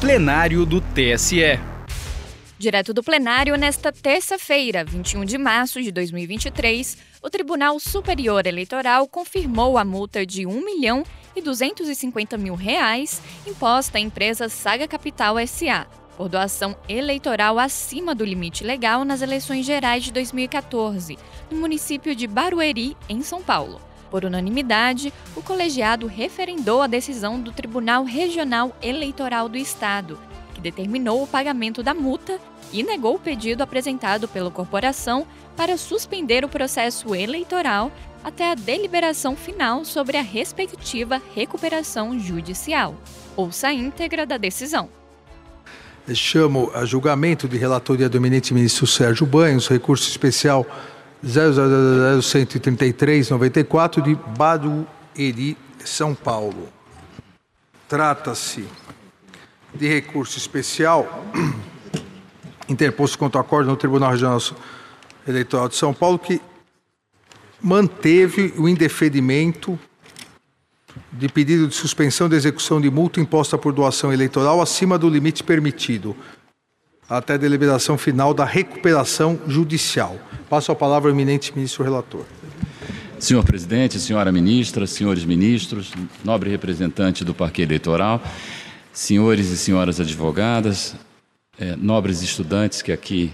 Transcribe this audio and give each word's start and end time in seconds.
plenário 0.00 0.64
do 0.64 0.80
TSE. 0.80 1.60
Direto 2.58 2.94
do 2.94 3.02
plenário, 3.02 3.54
nesta 3.56 3.92
terça-feira, 3.92 4.82
21 4.82 5.26
de 5.26 5.36
março 5.36 5.82
de 5.82 5.92
2023, 5.92 6.96
o 7.22 7.28
Tribunal 7.28 7.78
Superior 7.78 8.46
Eleitoral 8.46 9.06
confirmou 9.06 9.76
a 9.76 9.84
multa 9.84 10.24
de 10.24 10.46
1 10.46 10.64
milhão 10.64 11.04
e 11.36 11.42
250 11.42 12.38
mil 12.38 12.54
reais 12.54 13.20
imposta 13.46 13.98
à 13.98 14.00
empresa 14.00 14.48
Saga 14.48 14.88
Capital 14.88 15.36
SA 15.46 15.86
por 16.16 16.30
doação 16.30 16.74
eleitoral 16.88 17.58
acima 17.58 18.14
do 18.14 18.24
limite 18.24 18.64
legal 18.64 19.04
nas 19.04 19.20
eleições 19.20 19.66
gerais 19.66 20.02
de 20.02 20.12
2014, 20.12 21.18
no 21.50 21.58
município 21.58 22.14
de 22.14 22.26
Barueri, 22.26 22.96
em 23.06 23.22
São 23.22 23.42
Paulo. 23.42 23.89
Por 24.10 24.24
unanimidade, 24.24 25.12
o 25.36 25.42
colegiado 25.42 26.06
referendou 26.06 26.82
a 26.82 26.86
decisão 26.86 27.40
do 27.40 27.52
Tribunal 27.52 28.04
Regional 28.04 28.74
Eleitoral 28.82 29.48
do 29.48 29.56
Estado, 29.56 30.18
que 30.54 30.60
determinou 30.60 31.22
o 31.22 31.26
pagamento 31.26 31.82
da 31.82 31.94
multa 31.94 32.40
e 32.72 32.82
negou 32.82 33.14
o 33.14 33.20
pedido 33.20 33.62
apresentado 33.62 34.26
pela 34.26 34.50
corporação 34.50 35.26
para 35.56 35.76
suspender 35.76 36.44
o 36.44 36.48
processo 36.48 37.14
eleitoral 37.14 37.92
até 38.22 38.50
a 38.50 38.54
deliberação 38.54 39.36
final 39.36 39.84
sobre 39.84 40.16
a 40.16 40.22
respectiva 40.22 41.22
recuperação 41.34 42.18
judicial. 42.18 42.94
Ouça 43.36 43.68
a 43.68 43.72
íntegra 43.72 44.26
da 44.26 44.36
decisão. 44.36 44.88
Chamo 46.12 46.70
a 46.74 46.84
julgamento 46.84 47.46
de 47.48 47.56
relatoria 47.56 48.08
do 48.08 48.16
eminente 48.16 48.52
ministro 48.52 48.86
Sérgio 48.86 49.24
Banhos, 49.24 49.68
recurso 49.68 50.08
especial 50.08 50.66
00133-94 51.24 54.02
de 54.02 54.14
Barueri, 54.36 55.56
São 55.84 56.14
Paulo. 56.14 56.68
Trata-se 57.88 58.66
de 59.74 59.88
recurso 59.88 60.38
especial 60.38 61.24
interposto 62.68 63.18
contra 63.18 63.38
o 63.38 63.40
acordo 63.42 63.70
no 63.70 63.76
Tribunal 63.76 64.10
Regional 64.10 64.38
Eleitoral 65.26 65.68
de 65.68 65.76
São 65.76 65.92
Paulo 65.92 66.18
que 66.18 66.40
manteve 67.60 68.54
o 68.56 68.68
indeferimento 68.68 69.78
de 71.12 71.28
pedido 71.28 71.68
de 71.68 71.74
suspensão 71.74 72.28
da 72.28 72.36
execução 72.36 72.80
de 72.80 72.90
multa 72.90 73.20
imposta 73.20 73.58
por 73.58 73.72
doação 73.72 74.12
eleitoral 74.12 74.60
acima 74.60 74.98
do 74.98 75.08
limite 75.08 75.44
permitido, 75.44 76.16
até 77.10 77.34
a 77.34 77.36
deliberação 77.36 77.98
final 77.98 78.32
da 78.32 78.44
recuperação 78.44 79.40
judicial. 79.48 80.16
Passo 80.48 80.70
a 80.70 80.76
palavra 80.76 81.10
ao 81.10 81.14
eminente 81.14 81.52
ministro 81.54 81.82
relator. 81.82 82.24
Senhor 83.18 83.44
presidente, 83.44 83.98
senhora 83.98 84.30
ministra, 84.30 84.86
senhores 84.86 85.24
ministros, 85.24 85.92
nobre 86.24 86.48
representante 86.48 87.24
do 87.24 87.34
Parque 87.34 87.62
Eleitoral, 87.62 88.22
senhores 88.92 89.50
e 89.50 89.58
senhoras 89.58 90.00
advogadas, 90.00 90.94
é, 91.58 91.74
nobres 91.76 92.22
estudantes 92.22 92.80
que 92.80 92.92
aqui 92.92 93.32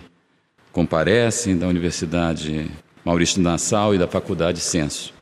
comparecem 0.72 1.56
da 1.56 1.68
Universidade 1.68 2.68
Maurício 3.04 3.40
Nassau 3.40 3.94
e 3.94 3.98
da 3.98 4.08
Faculdade 4.08 4.58
Censo. 4.58 5.14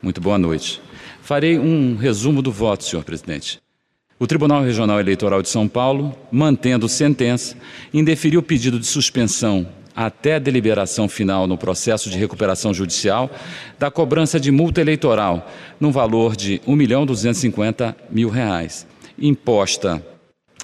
Muito 0.00 0.20
boa 0.20 0.38
noite. 0.38 0.80
Farei 1.20 1.58
um 1.58 1.96
resumo 1.96 2.40
do 2.40 2.52
voto, 2.52 2.84
senhor 2.84 3.04
presidente. 3.04 3.60
O 4.18 4.26
Tribunal 4.26 4.62
Regional 4.62 4.98
Eleitoral 4.98 5.42
de 5.42 5.50
São 5.50 5.68
Paulo, 5.68 6.16
mantendo 6.32 6.88
sentença, 6.88 7.54
indeferiu 7.92 8.40
o 8.40 8.42
pedido 8.42 8.80
de 8.80 8.86
suspensão 8.86 9.68
até 9.94 10.36
a 10.36 10.38
deliberação 10.38 11.06
final 11.06 11.46
no 11.46 11.58
processo 11.58 12.08
de 12.08 12.16
recuperação 12.16 12.72
judicial 12.72 13.30
da 13.78 13.90
cobrança 13.90 14.40
de 14.40 14.50
multa 14.50 14.80
eleitoral 14.80 15.46
no 15.78 15.92
valor 15.92 16.34
de 16.34 16.54
R$ 16.54 16.62
1 16.66 16.76
milhão 16.76 17.04
250 17.04 17.94
mil 18.10 18.30
reais, 18.30 18.86
imposta 19.18 20.02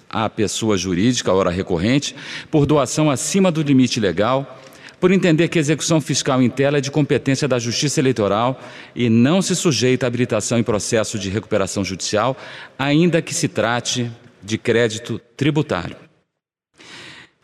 à 0.09 0.31
pessoa 0.31 0.79
jurídica, 0.79 1.33
hora 1.33 1.51
recorrente, 1.51 2.15
por 2.51 2.65
doação 2.65 3.11
acima 3.11 3.53
do 3.53 3.61
limite 3.61 4.01
legal, 4.01 4.62
por 5.03 5.11
entender 5.11 5.49
que 5.49 5.59
a 5.59 5.61
execução 5.61 6.01
fiscal 6.01 6.41
em 6.41 6.49
tela 6.49 6.79
é 6.79 6.81
de 6.81 6.89
competência 6.89 7.49
da 7.49 7.59
Justiça 7.59 7.99
Eleitoral 7.99 8.61
e 8.95 9.11
não 9.11 9.43
se 9.43 9.57
sujeita 9.57 10.07
à 10.07 10.09
habilitação 10.09 10.61
em 10.61 10.63
processo 10.63 11.19
de 11.19 11.29
recuperação 11.29 11.85
judicial, 11.85 12.37
ainda 12.79 13.21
que 13.21 13.35
se 13.35 13.49
trate 13.49 14.09
de 14.41 14.57
crédito 14.57 15.21
tributário. 15.37 15.97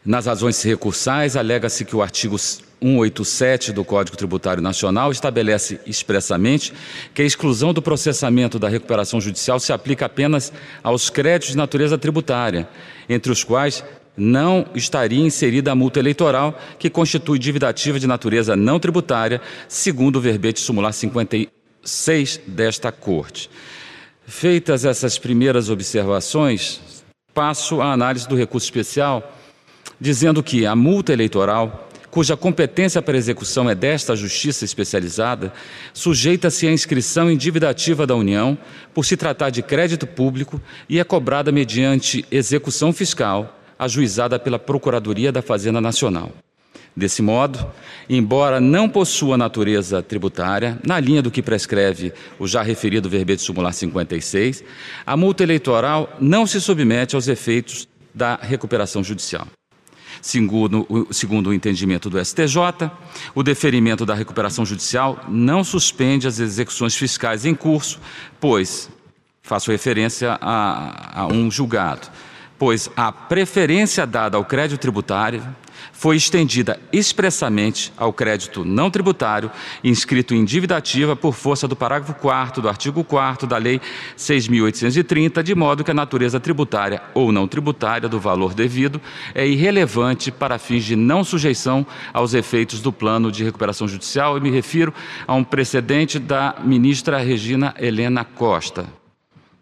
Nas 0.05 0.27
razões 0.27 0.63
recursais, 0.63 1.37
alega-se 1.37 1.85
que 1.85 1.97
o 1.97 2.01
artigo 2.01 2.39
187 2.39 3.73
do 3.73 3.85
Código 3.85 4.17
Tributário 4.17 4.63
Nacional 4.63 5.11
estabelece 5.11 5.81
expressamente 5.85 6.73
que 7.13 7.23
a 7.23 7.25
exclusão 7.25 7.75
do 7.75 7.83
processamento 7.83 8.57
da 8.57 8.69
recuperação 8.69 9.21
judicial 9.21 9.59
se 9.59 9.73
aplica 9.73 10.07
apenas 10.07 10.53
aos 10.81 11.11
créditos 11.11 11.51
de 11.51 11.57
natureza 11.57 11.99
tributária, 11.99 12.69
entre 13.09 13.33
os 13.33 13.43
quais 13.43 13.83
não 14.19 14.67
estaria 14.75 15.25
inserida 15.25 15.73
a 15.73 15.75
multa 15.75 15.99
eleitoral, 15.99 16.59
que 16.79 16.91
constitui 16.91 17.39
dívida 17.39 17.69
ativa 17.69 17.99
de 17.99 18.07
natureza 18.07 18.57
não 18.57 18.81
tributária, 18.81 19.41
segundo 19.69 20.17
o 20.17 20.21
verbete 20.21 20.61
sumular 20.61 20.93
56 20.93 22.41
desta 22.47 22.91
Corte. 22.93 23.49
Feitas 24.27 24.85
essas 24.85 25.19
primeiras 25.19 25.71
observações, 25.71 26.81
passo 27.33 27.81
à 27.81 27.93
análise 27.93 28.29
do 28.29 28.37
recurso 28.37 28.67
especial, 28.67 29.33
dizendo 30.01 30.43
que 30.43 30.67
a 30.67 30.77
multa 30.77 31.13
eleitoral 31.13 31.89
cuja 32.11 32.37
competência 32.37 33.03
para 33.03 33.17
execução 33.17 33.69
é 33.69 33.75
desta 33.75 34.17
Justiça 34.17 34.65
especializada, 34.65 35.53
sujeita-se 35.93 36.67
à 36.67 36.73
inscrição 36.73 37.31
em 37.31 37.37
dívida 37.37 37.69
ativa 37.69 38.07
da 38.07 38.17
União, 38.17 38.57
por 38.95 39.05
se 39.05 39.17
tratar 39.17 39.51
de 39.51 39.63
crédito 39.63 40.07
público, 40.07 40.61
e 40.89 40.99
é 40.99 41.05
cobrada 41.05 41.53
mediante 41.53 42.25
execução 42.31 42.93
fiscal, 42.93 43.58
ajuizada 43.79 44.39
pela 44.39 44.59
Procuradoria 44.59 45.31
da 45.31 45.43
Fazenda 45.43 45.81
Nacional. 45.81 46.33
Desse 46.97 47.23
modo, 47.23 47.65
embora 48.11 48.61
não 48.61 48.89
possua 48.89 49.37
natureza 49.37 50.03
tributária, 50.03 50.81
na 50.85 50.99
linha 50.99 51.23
do 51.23 51.31
que 51.31 51.41
prescreve 51.41 52.13
o 52.41 52.47
já 52.49 52.61
referido 52.61 53.09
verbete 53.09 53.41
sumular 53.41 53.73
56, 53.73 54.65
a 55.07 55.17
multa 55.17 55.45
eleitoral 55.45 56.13
não 56.21 56.45
se 56.45 56.61
submete 56.61 57.15
aos 57.15 57.29
efeitos 57.29 57.87
da 58.13 58.35
recuperação 58.35 59.05
judicial. 59.05 59.47
Segundo, 60.21 61.07
segundo 61.13 61.51
o 61.51 61.55
entendimento 61.55 62.11
do 62.11 62.19
STJ, 62.25 62.91
o 63.35 63.45
deferimento 63.45 64.05
da 64.05 64.15
recuperação 64.15 64.67
judicial 64.67 65.25
não 65.29 65.63
suspende 65.63 66.27
as 66.27 66.41
execuções 66.41 66.97
fiscais 66.97 67.45
em 67.45 67.55
curso, 67.55 68.01
pois, 68.41 68.91
faço 69.41 69.71
referência 69.71 70.37
a, 70.41 71.21
a 71.23 71.27
um 71.29 71.49
julgado, 71.49 72.09
pois 72.59 72.91
a 72.97 73.13
preferência 73.13 74.07
dada 74.07 74.37
ao 74.37 74.45
crédito 74.45 74.81
tributário 74.81 75.43
foi 75.93 76.17
estendida 76.17 76.79
expressamente 76.93 77.93
ao 77.97 78.13
crédito 78.13 78.65
não 78.65 78.91
tributário 78.91 79.51
inscrito 79.83 80.35
em 80.35 80.45
dívida 80.45 80.77
ativa 80.77 81.17
por 81.17 81.35
força 81.35 81.69
do 81.69 81.77
parágrafo 81.77 82.15
4 82.15 82.63
do 82.63 82.69
artigo 82.69 83.05
4 83.05 83.47
da 83.47 83.57
Lei 83.57 83.81
6.830, 84.17 85.43
de 85.43 85.55
modo 85.55 85.85
que 85.85 85.91
a 85.91 85.95
natureza 85.95 86.41
tributária 86.41 87.03
ou 87.15 87.33
não 87.33 87.47
tributária 87.47 88.09
do 88.09 88.21
valor 88.21 88.55
devido 88.55 89.01
é 89.35 89.47
irrelevante 89.47 90.31
para 90.31 90.59
fins 90.59 90.85
de 90.85 90.97
não 90.97 91.25
sujeição 91.25 91.87
aos 92.13 92.35
efeitos 92.35 92.81
do 92.81 92.93
plano 92.93 93.31
de 93.31 93.45
recuperação 93.45 93.87
judicial. 93.89 94.37
E 94.37 94.41
me 94.41 94.51
refiro 94.51 94.93
a 95.27 95.35
um 95.35 95.45
precedente 95.45 96.19
da 96.19 96.57
ministra 96.63 97.19
Regina 97.19 97.75
Helena 97.79 98.25
Costa, 98.25 98.87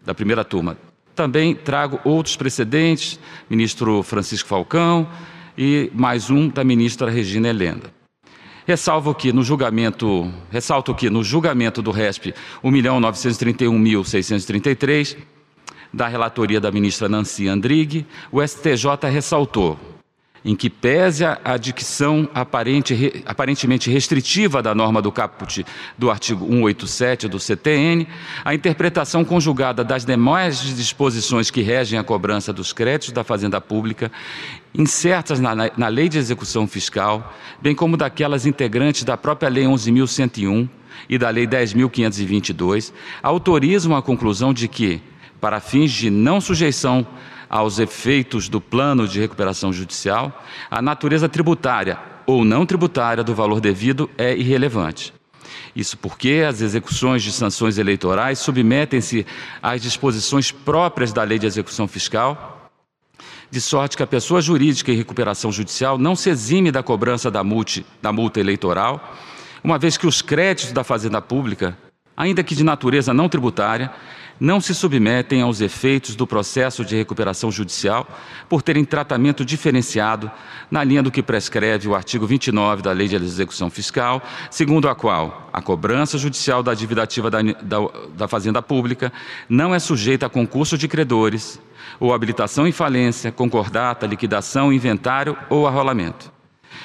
da 0.05 0.13
primeira 0.13 0.43
turma. 0.43 0.86
Também 1.17 1.53
trago 1.55 1.99
outros 2.03 2.35
precedentes, 2.35 3.19
ministro 3.49 4.03
Francisco 4.03 4.47
Falcão, 4.47 5.09
e 5.57 5.89
mais 5.95 6.29
um 6.29 6.47
da 6.47 6.63
ministra 6.63 7.09
Regina 7.09 7.49
Helena. 7.49 7.81
Ressalvo 8.67 9.15
que 9.15 9.33
no 9.33 9.43
julgamento, 9.43 10.31
ressalto 10.51 10.93
que 10.93 11.09
no 11.09 11.23
julgamento 11.23 11.81
do 11.81 11.89
RESP 11.89 12.35
1.931.633, 12.63 15.17
da 15.91 16.07
relatoria 16.07 16.61
da 16.61 16.71
ministra 16.71 17.09
Nancy 17.09 17.47
Andrighi, 17.47 18.05
o 18.31 18.39
STJ 18.45 19.09
ressaltou 19.11 19.79
em 20.47 20.55
que 20.55 20.69
pese 20.69 21.25
a 21.25 21.57
dicção 21.57 22.29
aparente, 22.33 23.21
aparentemente 23.25 23.91
restritiva 23.91 24.63
da 24.63 24.73
norma 24.73 25.01
do 25.01 25.11
caput 25.11 25.65
do 25.97 26.09
artigo 26.09 26.45
187 26.45 27.27
do 27.27 27.37
CTN, 27.37 28.07
a 28.45 28.55
interpretação 28.55 29.25
conjugada 29.25 29.83
das 29.83 30.05
demais 30.05 30.61
disposições 30.61 31.51
que 31.51 31.61
regem 31.61 31.99
a 31.99 32.03
cobrança 32.03 32.53
dos 32.53 32.71
créditos 32.71 33.11
da 33.11 33.25
Fazenda 33.25 33.59
Pública, 33.59 34.09
incertas 34.73 35.41
na, 35.41 35.53
na 35.75 35.87
Lei 35.89 36.07
de 36.07 36.17
Execução 36.17 36.65
Fiscal, 36.65 37.35
bem 37.61 37.75
como 37.75 37.97
daquelas 37.97 38.45
integrantes 38.45 39.03
da 39.03 39.17
própria 39.17 39.49
Lei 39.49 39.65
11.101 39.65 40.69
e 41.09 41.17
da 41.17 41.29
Lei 41.29 41.45
10.522, 41.45 42.93
autorizam 43.21 43.93
a 43.97 44.01
conclusão 44.01 44.53
de 44.53 44.69
que, 44.69 45.01
para 45.41 45.59
fins 45.59 45.91
de 45.91 46.09
não 46.09 46.39
sujeição 46.39 47.05
aos 47.49 47.79
efeitos 47.79 48.49
do 48.49 48.59
plano 48.59 49.07
de 49.07 49.19
recuperação 49.19 49.71
judicial, 49.71 50.43
a 50.69 50.81
natureza 50.81 51.29
tributária 51.29 51.97
ou 52.25 52.43
não 52.43 52.65
tributária 52.65 53.23
do 53.23 53.33
valor 53.33 53.61
devido 53.61 54.09
é 54.17 54.35
irrelevante. 54.35 55.13
Isso 55.75 55.97
porque 55.97 56.43
as 56.47 56.61
execuções 56.61 57.23
de 57.23 57.31
sanções 57.31 57.77
eleitorais 57.77 58.39
submetem-se 58.39 59.25
às 59.61 59.81
disposições 59.81 60.51
próprias 60.51 61.13
da 61.13 61.23
Lei 61.23 61.39
de 61.39 61.45
Execução 61.45 61.87
Fiscal 61.87 62.57
de 63.49 63.61
sorte 63.61 63.95
que 63.95 64.03
a 64.03 64.07
pessoa 64.07 64.41
jurídica 64.41 64.91
em 64.91 64.95
recuperação 64.95 65.51
judicial 65.51 65.97
não 65.97 66.15
se 66.15 66.29
exime 66.29 66.71
da 66.71 66.83
cobrança 66.83 67.31
da 67.31 67.43
multa, 67.43 67.83
da 68.01 68.11
multa 68.11 68.39
eleitoral, 68.39 69.15
uma 69.63 69.77
vez 69.77 69.97
que 69.97 70.07
os 70.07 70.21
créditos 70.21 70.73
da 70.73 70.83
Fazenda 70.83 71.21
Pública, 71.21 71.77
ainda 72.15 72.43
que 72.43 72.55
de 72.55 72.63
natureza 72.63 73.13
não 73.13 73.29
tributária, 73.29 73.91
não 74.39 74.61
se 74.61 74.73
submetem 74.73 75.41
aos 75.41 75.61
efeitos 75.61 76.15
do 76.15 76.27
processo 76.27 76.85
de 76.85 76.95
recuperação 76.95 77.51
judicial 77.51 78.07
por 78.47 78.61
terem 78.61 78.85
tratamento 78.85 79.43
diferenciado 79.43 80.31
na 80.69 80.83
linha 80.83 81.01
do 81.01 81.11
que 81.11 81.23
prescreve 81.23 81.87
o 81.87 81.95
artigo 81.95 82.27
29 82.27 82.81
da 82.81 82.91
Lei 82.91 83.07
de 83.07 83.15
Execução 83.15 83.69
Fiscal, 83.69 84.21
segundo 84.51 84.89
a 84.89 84.95
qual 84.95 85.49
a 85.51 85.61
cobrança 85.61 86.17
judicial 86.17 86.61
da 86.61 86.73
dívida 86.73 87.03
ativa 87.03 87.29
da, 87.29 87.41
da, 87.41 87.77
da 88.15 88.27
Fazenda 88.27 88.61
Pública 88.61 89.11
não 89.49 89.73
é 89.73 89.79
sujeita 89.79 90.27
a 90.27 90.29
concurso 90.29 90.77
de 90.77 90.87
credores 90.87 91.59
ou 91.99 92.13
habilitação 92.13 92.67
em 92.67 92.71
falência, 92.71 93.31
concordata, 93.31 94.05
liquidação, 94.05 94.71
inventário 94.71 95.35
ou 95.49 95.67
arrolamento. 95.67 96.31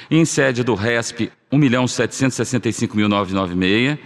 Em 0.09 0.25
sede 0.25 0.63
do 0.63 0.73
RESP 0.75 1.31
1.765.996, 1.51 3.99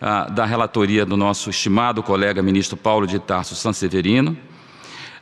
ah, 0.00 0.24
da 0.24 0.44
relatoria 0.44 1.04
do 1.04 1.16
nosso 1.16 1.50
estimado 1.50 2.02
colega 2.02 2.42
ministro 2.42 2.76
Paulo 2.76 3.06
de 3.06 3.18
Tarso 3.18 3.54
Sanseverino, 3.54 4.36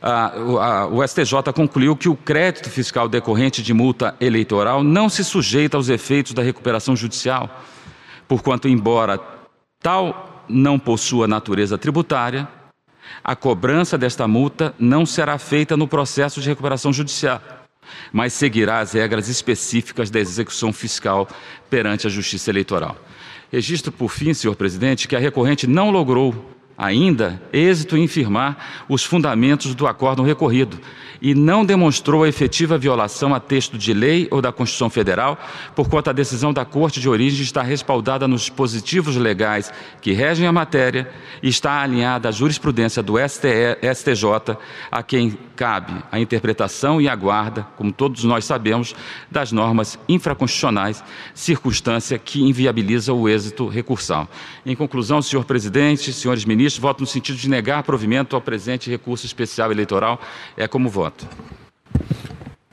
ah, 0.02 0.32
o, 0.36 0.58
a, 0.58 0.86
o 0.86 1.06
STJ 1.06 1.52
concluiu 1.54 1.96
que 1.96 2.08
o 2.08 2.16
crédito 2.16 2.68
fiscal 2.68 3.08
decorrente 3.08 3.62
de 3.62 3.72
multa 3.72 4.14
eleitoral 4.20 4.84
não 4.84 5.08
se 5.08 5.24
sujeita 5.24 5.76
aos 5.76 5.88
efeitos 5.88 6.34
da 6.34 6.42
recuperação 6.42 6.94
judicial, 6.94 7.48
porquanto, 8.28 8.68
embora 8.68 9.18
tal 9.80 10.44
não 10.48 10.78
possua 10.78 11.26
natureza 11.26 11.78
tributária, 11.78 12.46
a 13.22 13.34
cobrança 13.34 13.96
desta 13.96 14.28
multa 14.28 14.74
não 14.78 15.06
será 15.06 15.38
feita 15.38 15.76
no 15.76 15.88
processo 15.88 16.40
de 16.40 16.48
recuperação 16.48 16.92
judicial, 16.92 17.40
mas 18.12 18.32
seguirá 18.32 18.80
as 18.80 18.92
regras 18.92 19.28
específicas 19.28 20.10
da 20.10 20.20
execução 20.20 20.72
fiscal 20.72 21.28
perante 21.70 22.06
a 22.06 22.10
Justiça 22.10 22.50
Eleitoral. 22.50 22.96
Registro, 23.54 23.92
por 23.92 24.10
fim, 24.10 24.34
senhor 24.34 24.56
presidente, 24.56 25.06
que 25.06 25.14
a 25.14 25.18
recorrente 25.20 25.64
não 25.64 25.88
logrou 25.88 26.34
ainda 26.76 27.40
êxito 27.52 27.96
em 27.96 28.06
firmar 28.06 28.84
os 28.88 29.04
fundamentos 29.04 29.74
do 29.74 29.86
acórdão 29.86 30.24
recorrido 30.24 30.78
e 31.24 31.34
não 31.34 31.64
demonstrou 31.64 32.24
a 32.24 32.28
efetiva 32.28 32.76
violação 32.76 33.34
a 33.34 33.40
texto 33.40 33.78
de 33.78 33.94
lei 33.94 34.28
ou 34.30 34.42
da 34.42 34.52
Constituição 34.52 34.90
Federal, 34.90 35.38
porquanto 35.74 36.10
a 36.10 36.12
decisão 36.12 36.52
da 36.52 36.64
Corte 36.64 37.00
de 37.00 37.08
origem 37.08 37.42
está 37.42 37.62
respaldada 37.62 38.28
nos 38.28 38.42
dispositivos 38.42 39.16
legais 39.16 39.72
que 40.02 40.12
regem 40.12 40.46
a 40.46 40.52
matéria 40.52 41.10
e 41.42 41.48
está 41.48 41.80
alinhada 41.80 42.28
à 42.28 42.32
jurisprudência 42.32 43.02
do 43.02 43.14
STJ, 43.18 44.58
a 44.90 45.02
quem 45.02 45.38
cabe 45.56 45.94
a 46.10 46.18
interpretação 46.20 47.00
e 47.00 47.08
a 47.08 47.14
guarda, 47.14 47.66
como 47.76 47.92
todos 47.92 48.24
nós 48.24 48.44
sabemos, 48.44 48.94
das 49.30 49.52
normas 49.52 49.98
infraconstitucionais, 50.08 51.02
circunstância 51.32 52.18
que 52.18 52.42
inviabiliza 52.42 53.14
o 53.14 53.28
êxito 53.28 53.66
recursal. 53.66 54.28
Em 54.66 54.76
conclusão, 54.76 55.22
senhor 55.22 55.44
presidente, 55.44 56.12
senhores 56.12 56.44
ministros, 56.44 56.63
voto 56.66 57.00
no 57.00 57.06
sentido 57.06 57.36
de 57.36 57.48
negar 57.48 57.82
provimento 57.82 58.34
ao 58.34 58.42
presente 58.42 58.90
recurso 58.90 59.26
especial 59.26 59.70
eleitoral. 59.70 60.20
É 60.56 60.66
como 60.66 60.88
voto. 60.88 61.26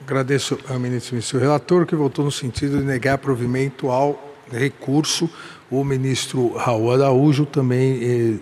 Agradeço 0.03 0.59
ao 0.67 0.79
ministro 0.79 1.17
e 1.17 1.21
ao 1.35 1.39
relator, 1.39 1.85
que 1.85 1.95
votou 1.95 2.25
no 2.25 2.31
sentido 2.31 2.77
de 2.77 2.83
negar 2.83 3.17
provimento 3.17 3.89
ao 3.89 4.35
recurso. 4.51 5.29
O 5.69 5.83
ministro 5.83 6.55
Raul 6.57 6.91
Araújo 6.91 7.45
também 7.45 7.99
eh, 8.01 8.39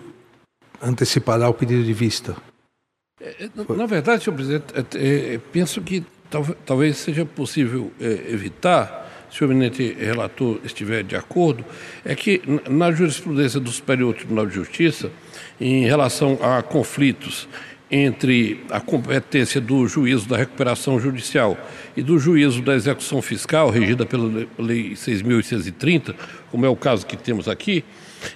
antecipará 0.82 1.48
o 1.48 1.54
pedido 1.54 1.84
de 1.84 1.92
vista. 1.92 2.36
É, 3.20 3.44
é, 3.44 3.74
na 3.74 3.86
verdade, 3.86 4.24
senhor 4.24 4.34
presidente, 4.34 4.64
é, 4.96 5.38
penso 5.52 5.80
que 5.82 6.04
talvez 6.64 6.96
seja 6.96 7.26
possível 7.26 7.92
evitar, 8.00 8.99
se 9.30 9.42
o 9.42 9.46
eminente 9.46 9.96
relator 9.98 10.58
estiver 10.64 11.02
de 11.02 11.16
acordo, 11.16 11.64
é 12.04 12.14
que 12.14 12.42
na 12.68 12.90
jurisprudência 12.90 13.60
do 13.60 13.70
Superior 13.70 14.14
Tribunal 14.14 14.46
de 14.46 14.54
Justiça, 14.54 15.10
em 15.60 15.84
relação 15.84 16.38
a 16.42 16.62
conflitos 16.62 17.48
entre 17.90 18.64
a 18.70 18.78
competência 18.78 19.60
do 19.60 19.86
juízo 19.86 20.28
da 20.28 20.36
recuperação 20.36 21.00
judicial 21.00 21.58
e 21.96 22.02
do 22.02 22.18
juízo 22.18 22.62
da 22.62 22.74
execução 22.74 23.20
fiscal, 23.20 23.68
regida 23.68 24.06
pela 24.06 24.46
Lei 24.58 24.92
6.830, 24.92 26.14
como 26.50 26.64
é 26.64 26.68
o 26.68 26.76
caso 26.76 27.04
que 27.04 27.16
temos 27.16 27.48
aqui, 27.48 27.84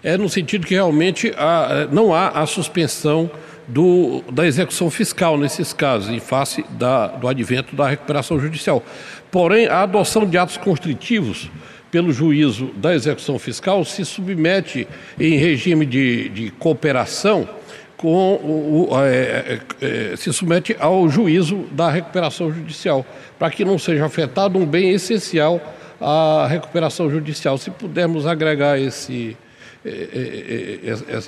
é 0.02 0.16
no 0.16 0.28
sentido 0.28 0.66
que 0.66 0.74
realmente 0.74 1.32
há, 1.36 1.88
não 1.90 2.14
há 2.14 2.28
a 2.28 2.46
suspensão 2.46 3.30
do, 3.66 4.22
da 4.30 4.46
execução 4.46 4.90
fiscal 4.90 5.38
nesses 5.38 5.72
casos, 5.72 6.10
em 6.10 6.20
face 6.20 6.64
da, 6.70 7.08
do 7.08 7.28
advento 7.28 7.74
da 7.74 7.88
recuperação 7.88 8.38
judicial. 8.38 8.82
Porém, 9.30 9.66
a 9.66 9.82
adoção 9.82 10.26
de 10.26 10.36
atos 10.36 10.56
constritivos 10.56 11.50
pelo 11.90 12.12
juízo 12.12 12.66
da 12.76 12.94
execução 12.94 13.38
fiscal 13.38 13.84
se 13.84 14.04
submete 14.04 14.86
em 15.18 15.36
regime 15.36 15.86
de, 15.86 16.28
de 16.28 16.50
cooperação 16.50 17.48
com 17.96 18.34
o, 18.34 18.88
é, 19.00 19.60
é, 19.80 20.12
é, 20.12 20.16
se 20.16 20.32
submete 20.32 20.76
ao 20.78 21.08
juízo 21.08 21.64
da 21.70 21.90
recuperação 21.90 22.52
judicial, 22.52 23.06
para 23.38 23.50
que 23.50 23.64
não 23.64 23.78
seja 23.78 24.04
afetado 24.04 24.58
um 24.58 24.66
bem 24.66 24.90
essencial 24.90 25.60
à 26.00 26.46
recuperação 26.48 27.08
judicial. 27.08 27.56
Se 27.56 27.70
pudermos 27.70 28.26
agregar 28.26 28.78
esse, 28.78 28.84
é, 29.24 29.26
é, 29.26 29.30
é, 29.30 29.43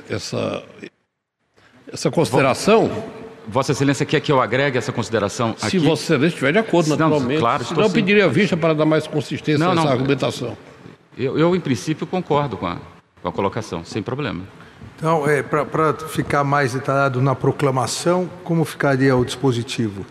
essa, 0.09 0.63
essa 1.93 2.11
consideração. 2.11 2.91
Vossa 3.49 3.71
Excelência 3.71 4.05
quer 4.05 4.21
que 4.21 4.33
eu 4.33 4.41
agregue 4.41 4.77
essa 4.77 4.91
consideração 4.91 5.51
aqui? 5.51 5.71
Se 5.71 5.79
Vossa 5.79 6.03
Excelência 6.03 6.35
estiver 6.35 6.53
de 6.53 6.59
acordo, 6.59 6.91
naturalmente. 6.91 7.35
Não, 7.35 7.41
claro, 7.41 7.65
Senão 7.65 7.83
eu 7.83 7.91
pediria 7.91 8.29
vista 8.29 8.57
para 8.57 8.75
dar 8.75 8.85
mais 8.85 9.07
consistência 9.07 9.59
não, 9.59 9.71
a 9.71 9.75
essa 9.75 9.85
não, 9.85 9.93
argumentação. 9.93 10.57
Eu, 11.17 11.39
eu, 11.39 11.55
em 11.55 11.61
princípio, 11.61 12.07
concordo 12.07 12.57
com 12.57 12.67
a, 12.67 12.79
com 13.23 13.29
a 13.29 13.33
colocação, 13.33 13.85
sem 13.85 14.03
problema. 14.03 14.43
Então, 14.97 15.29
é, 15.29 15.43
para 15.43 15.95
ficar 16.09 16.43
mais 16.43 16.73
detalhado 16.73 17.23
na 17.23 17.35
proclamação, 17.35 18.29
como 18.43 18.65
ficaria 18.65 19.17
o 19.17 19.25
dispositivo? 19.25 20.05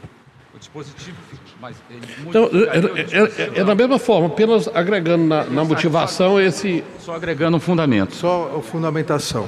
Dispositivo 0.65 1.15
mas 1.61 1.75
então, 2.27 2.49
é, 2.53 3.17
é, 3.17 3.21
é, 3.23 3.59
é, 3.61 3.63
da 3.63 3.73
mesma 3.73 3.97
forma, 3.97 4.27
apenas 4.27 4.67
agregando 4.67 5.25
na, 5.25 5.43
na 5.45 5.63
motivação 5.63 6.39
esse. 6.39 6.83
Só 6.99 7.15
agregando 7.15 7.57
um 7.57 7.59
fundamento. 7.59 8.13
Só 8.13 8.55
a 8.57 8.61
fundamentação. 8.61 9.47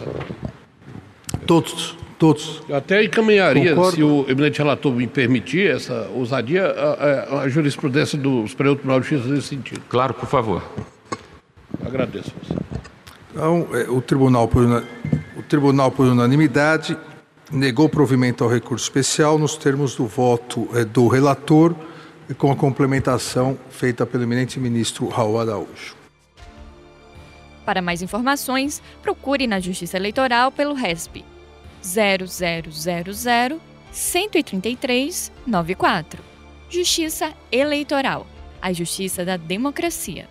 Todos, 1.45 1.97
todos. 2.17 2.61
Eu 2.67 2.75
até 2.75 3.03
encaminharia, 3.03 3.75
Concordo. 3.75 3.95
se 3.95 4.03
o 4.03 4.25
eminente 4.27 4.59
relator 4.59 4.93
me 4.93 5.05
permitir, 5.05 5.69
essa 5.69 6.09
ousadia, 6.13 6.65
a, 6.65 6.93
a, 6.93 7.41
a 7.41 7.49
jurisprudência 7.49 8.17
do 8.17 8.47
Superior 8.47 8.75
Tribunal 8.75 8.99
de 8.99 9.07
Justiça 9.07 9.33
nesse 9.33 9.47
sentido. 9.47 9.81
Claro, 9.89 10.13
por 10.13 10.27
favor. 10.27 10.63
Agradeço. 11.85 12.33
Então, 13.31 13.67
é, 13.73 13.89
o 13.89 14.01
Tribunal, 14.01 14.47
por, 14.47 14.63
o 15.35 15.43
Tribunal, 15.43 15.91
por 15.91 16.07
unanimidade, 16.07 16.97
negou 17.51 17.87
provimento 17.87 18.43
ao 18.43 18.49
recurso 18.49 18.83
especial 18.83 19.37
nos 19.37 19.55
termos 19.55 19.95
do 19.95 20.05
voto 20.05 20.67
é, 20.73 20.83
do 20.83 21.07
relator 21.07 21.75
e 22.29 22.33
com 22.33 22.51
a 22.51 22.55
complementação 22.55 23.57
feita 23.69 24.05
pelo 24.05 24.23
eminente 24.23 24.59
ministro 24.59 25.07
Raul 25.07 25.39
Araújo. 25.39 25.95
Para 27.65 27.81
mais 27.81 28.01
informações, 28.01 28.81
procure 29.01 29.47
na 29.47 29.59
Justiça 29.59 29.97
Eleitoral 29.97 30.51
pelo 30.51 30.73
RESP 30.73 31.23
0000 31.81 33.61
133 33.91 35.31
94. 35.45 36.23
Justiça 36.69 37.33
Eleitoral, 37.51 38.27
a 38.61 38.73
justiça 38.73 39.23
da 39.23 39.37
democracia. 39.37 40.27